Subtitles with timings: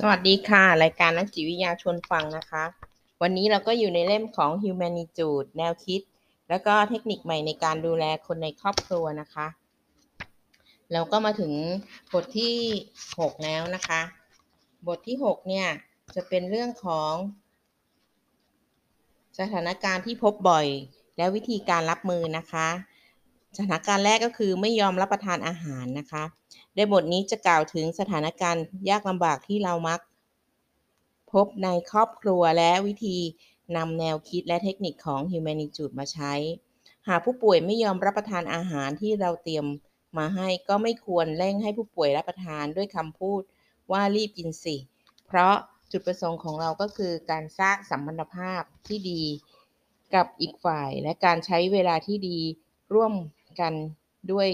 [0.00, 2.64] สวัสดีค่ะ รายการนักจิตวิทยาชวนฟังนะคะ
[3.22, 6.00] วันนี้เราก็อยู่ในเล่มของ Humanitude แนวคิด
[6.48, 9.46] แล้วก็เทคนิคใหม่ในการดูแลคนในครอบครัวนะคะ
[10.92, 11.52] เราก็มาถึง
[12.12, 12.56] บทที่
[13.18, 14.00] 6 แล้วนะคะ
[14.86, 15.68] บทที่ 6 เนี่ย
[16.14, 17.12] จะเป็นเรื่องของ
[19.38, 20.66] สถานการณ์ที่พบบ่อย
[21.16, 22.68] และวิธีการรับมือนะคะ
[23.56, 26.24] สถานการณ์แรกก็คือไม่ยอมรับประทานอาหารนะคะ
[26.76, 30.00] ในบทนี้จะกล่าวถึงสถานการณ์ยากลำบากที่เรามัก
[31.32, 33.18] พบในครอบครัวและวิธี
[33.76, 36.32] นำแนวคิดและเทคนิคของ Humanitude มาใช้
[37.08, 39.66] หากผู้ป่วยไม่ยอมรับประทานอาหารที่เราเตรียม
[40.18, 43.42] มาให้ก็ไม่ควรเร่งให้ผู้ป่วยรับประทานด้วยคำพูด
[43.92, 44.76] ว่ารีบกินสิ
[45.26, 45.54] เพราะ
[45.92, 49.22] จุดประสงค์ของเราก็คือการสร้างสัมพันธภาพที่ดี
[50.14, 52.38] กับอีกฝ่าย และการใช้เวลาที่ดี
[52.94, 53.12] ร่วม
[53.60, 53.74] กัน
[54.32, 54.48] ด้วย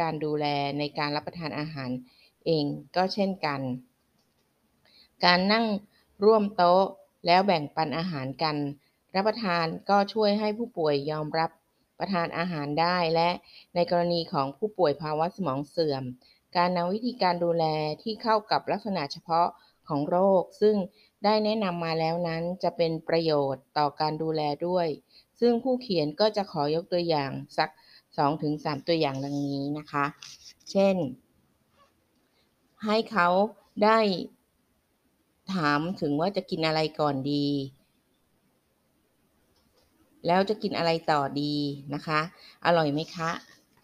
[0.00, 0.46] การดูแล
[0.78, 1.90] ในการรับประทานอาหาร
[2.46, 2.64] เอง
[2.96, 3.60] ก็เช่นกัน
[5.24, 5.66] การนั่ง
[6.24, 6.84] ร่วมโต๊ะ
[7.26, 8.56] แล้วแบ่งปันอาหารกัน
[9.14, 11.50] รับประทานก็ช่วยให้ผู้ป่วยยอมรับ
[11.98, 13.30] ประทานอาหารได้และ
[13.74, 16.04] ในกรณีของผู้ป่วยภาวะสมองเสื่อม
[16.56, 17.64] การนำวิธีการดูแล
[18.02, 19.48] ที่เข้ากับลักษณะเฉพาะ
[19.88, 20.76] ของโรค ซึ่ง
[21.24, 24.86] ได้แนะนำมาแล้วนั้นจะเป็นประโยชน์ต่อการดูแลด้วย
[25.40, 27.70] ซึ่งผู้เขียนก็จะขอยกตัวอย่างสัก
[28.20, 30.04] 2-3ตัวอย่างดังนี้นะคะ
[30.70, 30.96] เช่น
[32.84, 33.28] ให้เขา
[33.84, 33.98] ได้
[35.54, 37.46] ถามถึงว่าจะกินอะไรก่อนดี
[40.26, 41.54] แล้วจะกินอะไรต่อดี
[41.94, 42.20] นะคะ
[42.66, 43.30] อร่อยไหมคะ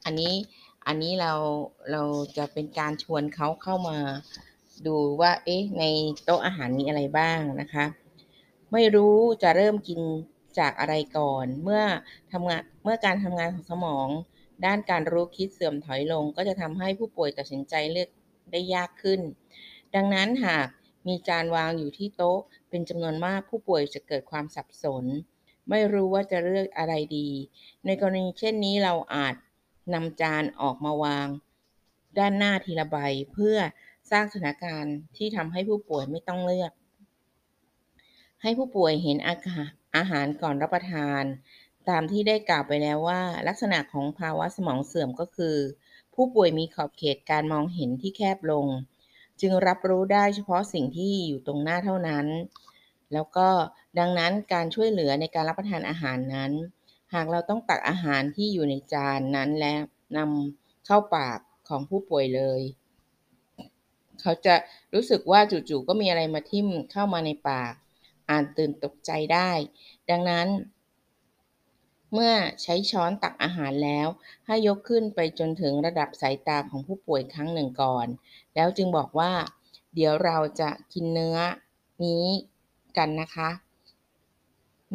[0.04, 0.34] อันนี้
[0.86, 1.32] อันนี้เรา
[1.92, 2.02] เรา
[2.36, 3.98] จะเป็นการชวนเขาเข้ามา
[4.86, 5.84] ดูว่า เอ๊ะ ใน
[6.24, 7.84] โต๊ะอาหารมีอะไรบ้างนะคะ
[8.72, 10.00] ไม่รู้จะเริ่มกิน
[10.60, 11.82] จากอะไรก่อน เมื่อ
[12.32, 14.08] ทำงานเมื่อการทำงานของสมอง
[14.66, 18.08] ด้านการรู้คิดเสื่อมถอยลง ก็จะทำให้ผู้ป่วยตัดสินใจเลือก
[18.52, 19.20] ได้ยากขึ้น
[19.94, 20.68] ดังนั้นหาก
[21.06, 25.04] มีจานวางอยู่ที่โต๊ะ เป็นจำนวนมากผู้ป่วยจะเกิดความสับสน
[25.68, 27.28] ไม่รู้ว่าจะเลือกอะไรดี
[27.86, 29.34] ในกรณีเช่นนี้เราอาจ
[29.94, 31.28] นำจานออกมาวาง
[32.18, 32.96] ด้านหน้าทีละใบ
[33.32, 33.56] เพื่อ
[34.10, 36.72] สร้างสถานการณ์ที่ทำให้ผู้ป่วยไม่ต้องเลือก
[38.42, 41.22] ให้ผู้ป่วยเห็นอากาศ อาหารก่อนรับประทาน
[41.88, 45.56] ตามที่ได้กล่าวไปแล้วว่า ลักษณะของภาวะสมองเสื่อมก็คือ
[46.14, 48.66] ผู้ป่วยมีขอบเขตการมองเห็นที่แคบลง
[49.40, 52.26] จึงรับรู้ได้เฉพาะสิ่งที่อยู่ตรงหน้าเท่านั้น
[53.12, 53.48] แล้วก็
[53.98, 56.52] ดังนั้นการช่วยเหลือในการรับประทานอาหารนั้น
[57.14, 59.74] หากเราต้องตักอาหารที่อยู่ในจานนั้นและ
[60.16, 61.38] นำเข้าปาก
[61.68, 62.60] ของผู้ป่วยเลย
[64.20, 64.54] เขาจะ
[64.94, 67.72] รู้สึกว่าจู่ๆก็มีอะไรมาทิ่มเข้ามาในปาก
[68.30, 69.50] อาจตื่นตกใจได้
[70.10, 70.48] ดังนั้น
[72.12, 74.08] เมื่อใช้ช้อนตักอาหารแล้ว
[74.46, 78.06] ให้ยกขึ้นไปจนถึงระดับสายตาของผู้ป่วยครั้งหนึ่งก่อน
[78.54, 79.32] แล้วจึงบอกว่า
[79.94, 81.38] เดี๋ยวเราจะกินเนื้อ
[82.04, 82.24] นี้
[82.96, 83.50] กันนะคะ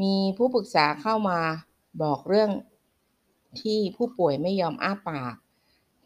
[0.02, 1.40] มีผู้ปรึกษาเข้ามา
[2.04, 2.52] บอกเรื่อง
[3.62, 5.36] ที่ผู้ป่วยไม่ยอมอ้าปาก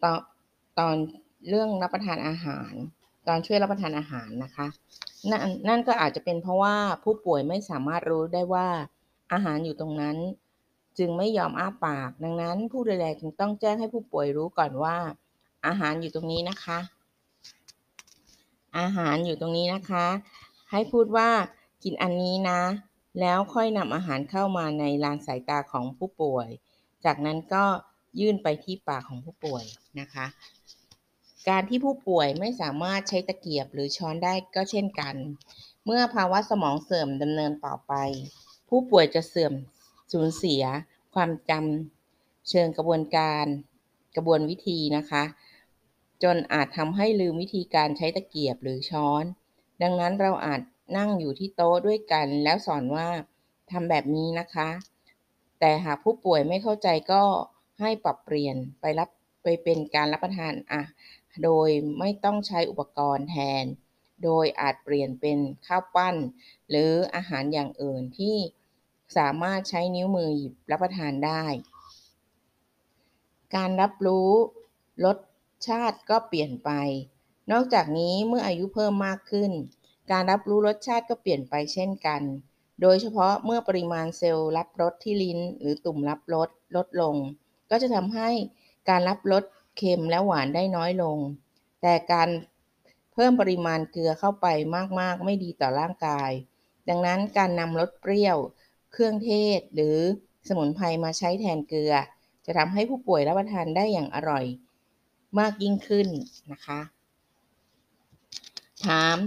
[0.04, 0.20] ตอน
[0.80, 0.96] ตอน
[1.50, 2.74] เรื่องรับประทานอาหาร
[3.28, 4.68] ตอนช่วยรับประทานอาหารนะคะ
[5.30, 8.68] นนนั่นก็อาจจะเป็นเพราะว่าผู้ป่วยไม่สามารถรู้ได้ว่า
[9.34, 10.18] อาหารอยู่ตรงนั้น
[10.98, 14.98] จึงไม่ยอมอ้าปาก ดังนั้นผู้ดูแลจึงต้องแจ้งให้ผู้ป่วยรู้ก่อนว่า
[15.68, 16.80] อาหารอยู่ตรงนี้นะคะ
[18.80, 20.06] อาหารอยู่ตรงนี้นะคะ
[20.72, 21.30] ให้พูดว่า
[21.84, 22.62] กินอันนี้นะ
[23.20, 26.48] แล้วค่อยนำอาหารเข้ามาในลานสายตาของผู้ป่วย
[27.06, 27.64] จากนั้นก็
[28.20, 29.64] ยื่นไปที่ปากของผู้ป่วย
[30.00, 30.26] นะคะ
[31.50, 35.16] การที่ผู้ป่วยไม่สามารถใช้ตะเกียบหรือช้อนได้ก็เช่นกัน
[35.86, 37.94] เมื่อภาวะสมองเสื่อมดำเนินต่อไป
[38.70, 39.54] ผู้ป่วยจะเสื่อม
[40.12, 40.64] สูญเสีย
[41.16, 43.46] ความจำเชิงกระบวนการ
[44.16, 45.24] กระบวนวิธีนะคะ
[46.24, 49.24] จนอาจทำให้ลืมวิธีการใช้ตะเกียบหรือช้อน
[49.82, 50.62] ดังนั้นเราอาจ
[50.98, 53.08] นั่งอยู่ที่โต๊ะด้วยกันแล้วสอนว่า
[53.72, 54.70] ทำแบบนี้นะคะ
[55.60, 57.22] แต่หากผู้ป่วยไม่เข้าใจก็
[57.82, 59.10] ให้ปรับเปลี่ยนไปรับ
[59.44, 60.82] ไปเป็นการรับประทานอะ
[61.44, 63.66] โดยไม่ต้องใช้อุปกรณ์แทน
[64.24, 66.16] โดยอาจเปลี่ยนเป็นข้าวปั้น
[66.70, 68.38] หรืออาหารอย่างอื่นที่
[69.18, 71.46] สามารถใช้นิ้วมือหยิบรับประทานได้
[73.56, 74.32] การรับรู้
[75.06, 75.18] รส
[75.68, 76.72] ชาติก็เปลี่ยนไป
[77.52, 79.52] นอกจากนี้เมื่ออายุเพิ่มมากขึ้น
[80.12, 82.22] การรับรู้รสชาติก็เปลี่ยนไปเช่นกัน
[82.82, 87.16] โดยเฉพาะเมื่อปริมาณเซลล์รับรสที่ลิ้น หรือตุ่มรับรสลดลง
[87.70, 88.30] ก็จะทำให้
[88.90, 89.44] การรับรส
[89.78, 91.18] เค็มและหวานได้น้อยลง
[91.82, 92.30] แต่การ
[93.14, 94.48] เพิ่มปริมาณเกลือเข้าไป
[95.00, 96.32] มากๆ ไม่ดีต่อร่างกาย
[96.90, 98.38] ดังนั้นการนำรสเปรี้ยว
[98.92, 99.98] เครื่องเทศ หรือ
[100.48, 101.94] สมุนไพรมาใช้แทนเกลือ
[102.46, 104.46] จะทำให้ผู้ป่วยรับประทานได้อย่างอร่อย
[105.40, 106.08] มากยิ่งขึ้น
[106.52, 106.80] นะคะ
[108.86, 109.18] ถาม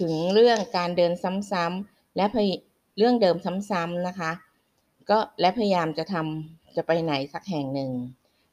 [0.00, 1.12] ถึงเรื่องการเดิน
[1.52, 2.24] ซ้ำๆและ
[2.98, 3.36] เรื่องเดิม
[3.70, 4.30] ซ้ำๆนะคะ
[5.10, 7.90] ก็และพยายามจะทำจะไปไหนสักแห่งหนึ่ง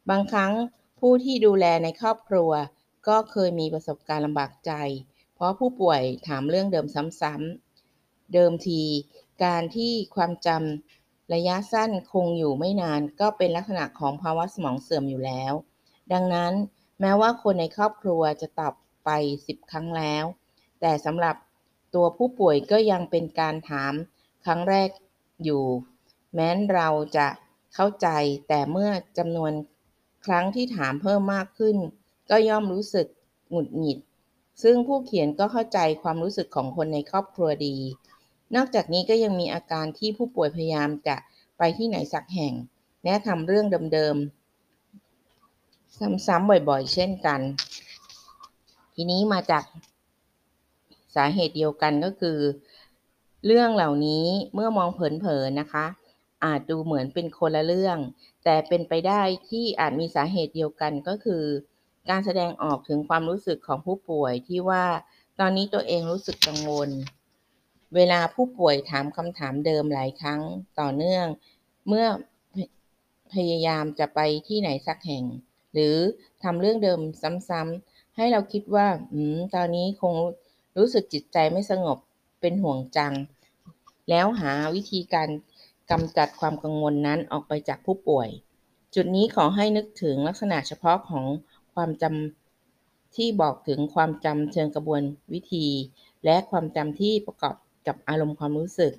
[0.09, 0.51] บางครั้ง
[1.07, 2.51] ผู้ที่ดูแลในครอบครัว
[3.07, 4.71] ก็เคยมีประสบการณ์ลำบากใจ
[5.35, 6.87] เพราะผู้ป่วยถามเรื่องเดิม
[7.21, 8.81] ซ้ำๆ เดิมที
[9.43, 15.53] การที่ความจำระยะสั้นคงอยู่ไม่นานก็เป็นลักษณะของภาวะสมองเสื่อมอยู่แล้ว
[16.13, 16.53] ดังนั้น
[16.99, 18.73] แม้ว่าคนในครอบครัวจะตอบ
[19.05, 19.09] ไป
[19.43, 20.23] 10 ครั้งแล้ว
[20.81, 21.35] แต่สำหรับ
[21.95, 23.93] ตัวผู้ป่วยก็ยังเป็นการถาม
[24.45, 24.89] ครั้งแรก
[25.43, 25.63] อยู่
[26.33, 27.27] แม้นเราจะ
[27.73, 28.07] เข้าใจ
[28.47, 29.53] แต่เมื่อจำนวน
[30.25, 31.77] ครั้งที่ถามเพิ่มมากขึ้น
[32.29, 33.07] ก็ย่อมรู้สึก
[33.49, 33.99] หงุดหงิด
[34.63, 37.75] ซึ่งผู้เขียนก็เข้าใจความรู้สึกของคนในครอบครัวดี
[38.55, 41.15] นอกจากนี้ก็ยังมีอาการที่ผู้ป่วยพยายามจะ
[41.57, 42.53] ไปที่ไหนสักแห่ง
[43.03, 44.45] แนะทำเรื่องเดิมๆ
[46.27, 47.41] ซ้ำๆบ่อยๆ เช่นกัน
[48.95, 49.63] ทีนี้มาจาก
[51.15, 52.37] สาเหตุเดียวกันก็คือ
[53.45, 55.85] เรื่องเหล่านี้เมื่อมองเผินๆนะคะ
[56.45, 57.97] อาจดูเหมือนเป็นคนละเรื่อง
[58.45, 61.43] แต่เป็นไปได้ที่อาจมีสาเหตุเดียวกันก็คือ
[62.09, 64.85] การแสดงออกถึงความรู้สึกของผู้ป่วยที่ว่า
[65.39, 66.89] ตอนนี้ตัวเองรู้สึกกังวล
[67.95, 70.41] เวลาผู้ป่วยถามคำถามเดิมหลายครั้ง
[70.79, 71.25] ต่อเนื่อง
[71.87, 72.07] เมื่อ
[73.33, 75.25] พยายามจะไปที่ไหนสักแห่ง
[75.73, 75.95] หรือ
[76.43, 76.99] ทำเรื่องเดิม
[77.49, 80.15] ซ้ำๆให้เราคิดว่าอืมตอนนี้คง
[80.77, 81.97] รู้สึกจิตใจไม่สงบ
[82.41, 83.13] เป็นห่วงจัง
[84.09, 85.29] แล้วหาวิธีการ
[85.91, 88.29] กำจัดความกังวลนั้นออกไปจากผู้ป่วย
[88.95, 91.25] จุดนี้ขอให้นึกถึงลักษณะเฉพาะของ
[91.73, 95.01] ความจำที่บอกถึงความจำเชิงกระบวน
[95.33, 95.67] วิธี
[96.25, 97.55] และความจำที่ประกอบ
[97.87, 98.93] กับอารมณ์ความรู้สึก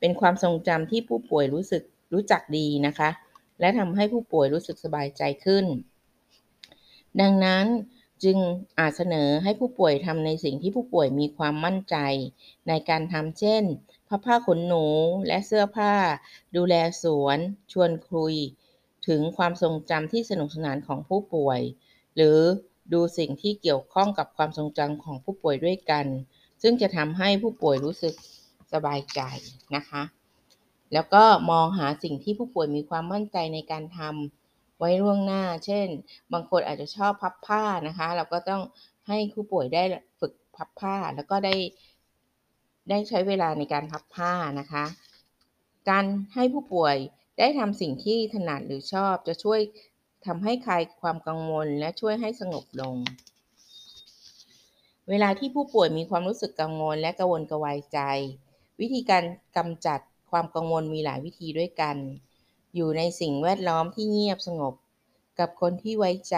[0.00, 1.82] เป็นความทรงจำที่ผู้ป่วยรู้สึก
[2.12, 3.10] รู้จักดีนะคะ
[3.60, 5.64] และทำให้ผู้ป่วยรู้สึกสบายใจขึ้น
[7.20, 7.66] ดังนั้น
[8.24, 8.38] จึง
[8.78, 11.96] อาจเสนอให้ผู้ป่วยทำในสิ่งที่ผู้ป่วยมีความมั่นใจ
[12.68, 13.62] ในการทำเช่น
[14.10, 14.86] พับผ้าขนหนู
[15.26, 15.94] และเสื้อผ้า
[16.56, 17.38] ดูแลสวน
[17.72, 18.34] ชวนคุย
[19.08, 21.60] ถึงความทรงจำที่สนุกสนานของผู้ป่วย
[22.16, 22.38] หรือ
[22.92, 26.06] ดูสิ่งที่เกี่ยวข้องกับความทรงจำของผู้ป่วยด้วยกัน
[26.62, 28.14] ซึ่งจะทำให้ผู้ป่วยรู้สึก
[28.72, 29.20] สบายใจ
[29.76, 30.02] นะคะ
[30.92, 35.88] แล้วก็มองหาสิ่งที่ผู้ป่วยมีความมั่นใจในการทำไว้ล่วงหน้า เช่น
[36.32, 38.62] บางคนอาจจะชอบพับผ้านะคะ เราก็ต้อง
[39.08, 39.82] ให้ผู้ป่วยได้
[40.20, 41.54] ฝึกพับผ้าแล้วก็ได้
[42.90, 44.84] ได้ใช้เวลาในการพับผ้านะคะ
[45.88, 46.04] การ
[46.34, 46.96] ให้ผู้ป่วย
[47.38, 49.60] ได้ทำสิ่งที่ถนัดหรือชอบจะช่วย
[50.26, 52.96] ทำให้คลายความกังวลและช่วยให้สงบลง
[55.08, 57.98] เวลาที่ผู้ป่วยมีความรู้สึกกังวลและกังวลกระวายใจ
[58.80, 59.24] วิธีการ
[59.56, 60.00] กำจัด
[60.30, 61.96] ความกังวลมีหลายวิธีด้วยกัน
[62.74, 64.74] อยู่ในสิ่งแวดล้อมที่เงียบสงบ
[65.38, 66.36] กับคนที่ไว้ใจ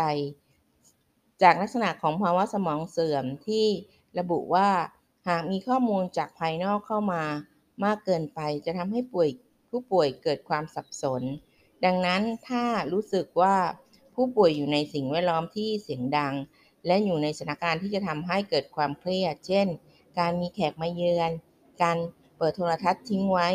[1.42, 3.66] จากลักษณะของภาวะสมองเสื่อมที่
[4.18, 4.68] ระบุว่า
[5.28, 7.24] หากมีข้อมูลจากภายนอกเข้ามา
[7.84, 9.28] มากเกินไปจะทำให้ป่วย
[9.70, 11.22] ผู้ป่วยเกิดความสับสน
[11.84, 13.56] ดังนั้นถ้ารู้สึกว่า
[14.14, 16.34] ผู้ป่วยอยู่ในสิ่งแวดล้อมที่เสียงดัง
[16.86, 19.66] และอยู่ในสถานการณ์ที่จะทำให้เกิดความเครียด เช่น
[20.18, 21.30] การมีแขกมาเยือน
[21.82, 21.96] การ
[22.38, 23.48] เปิดโทรทัศน์ทิ้งไว้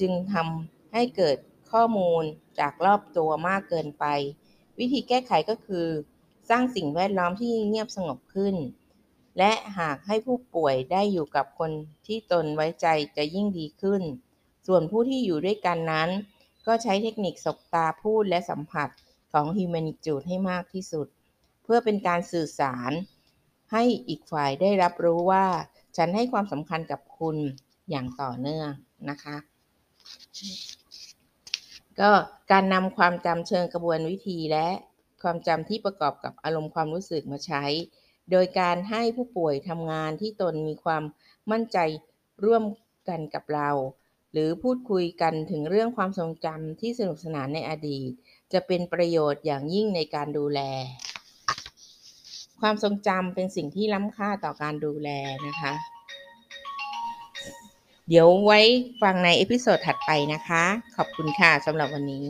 [0.00, 1.36] จึงทำให้เกิด
[1.72, 2.22] ข้อมูล
[2.58, 4.04] จากรอบตัวมากเกินไป
[4.78, 5.86] วิธีแก้ไขก็คือ
[6.50, 8.54] สร้างสิ่งแวดล้อมที่เงียบสงบขึ้น
[9.38, 11.70] และหากให้ผู้ป่วยได้อยู่กับคน
[12.06, 12.86] ที่ตนไว้ใจ
[13.16, 14.02] จะยิ่งดีขึ้น
[14.66, 16.10] ส่วนผู้ที่อยู่ด้วยกันนั้น
[16.66, 18.88] ก็ใช้เทคนิคสบตาพูดและสัมผัส
[19.32, 21.06] ของ Humanitude ให้มากที่สุด
[21.62, 22.92] เพื่อเป็นการสื่อสาร
[23.72, 25.46] ให้อีกฝ่ายได้รับรู้ว่า
[25.96, 27.36] ฉันให้ความสำคัญกับคุณ
[27.90, 28.70] อย่างต่อเนื่อง
[29.10, 29.36] นะคะ
[32.00, 32.10] ก็
[32.52, 34.68] การนำความจำเชิงกระบวนวิธีและ
[35.22, 37.64] ความจำที่ประกอบกับอารมณ์ความรู้สึกมาใช้
[38.30, 41.02] โดยการให้ผู้ป่วยทำงานที่ตนมีความ
[41.50, 41.78] มั่นใจ
[42.44, 42.64] ร่วม
[43.08, 43.70] กันกับเรา
[44.32, 48.10] หรือพูดคุยกันถึงเรื่องความทรงจำที่สนุกสนานในอดีต
[48.52, 50.60] จะเป็นประโยชน์อย่างยิ่งในการดูแล
[52.60, 55.08] ความทรงจำเป็นสิ่งที่ล้ำค่าต่อการดูแล
[55.46, 55.72] นะคะ
[58.08, 58.60] เดี๋ยวไว้
[59.02, 60.64] ฟังในเอพิโซดถัดไปนะคะ
[60.96, 62.24] ขอบคุณค่ะสำหรับวันนี้